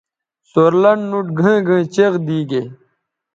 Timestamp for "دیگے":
2.27-2.61